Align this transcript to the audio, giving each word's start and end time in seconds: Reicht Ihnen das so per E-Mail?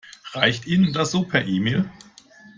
Reicht 0.33 0.65
Ihnen 0.65 0.93
das 0.93 1.11
so 1.11 1.25
per 1.25 1.45
E-Mail? 1.45 1.87